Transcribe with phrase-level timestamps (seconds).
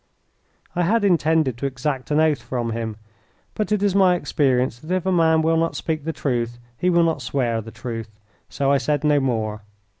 [0.75, 2.97] I had intended to exact an oath from him,
[3.53, 6.89] but it is my experience that if a man will not speak the truth he
[6.89, 8.19] will not swear the truth,
[8.49, 9.61] so I said no more.